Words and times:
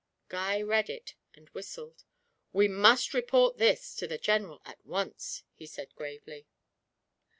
Guy 0.29 0.63
read 0.63 0.89
it 0.89 1.13
and 1.35 1.47
whistled. 1.49 2.05
'We 2.53 2.69
must 2.69 3.13
report 3.13 3.59
this 3.59 3.93
to 3.97 4.07
the 4.07 4.17
General 4.17 4.59
at 4.65 4.83
once,' 4.83 5.43
he 5.53 5.67
said 5.67 5.93
gravely. 5.93 6.47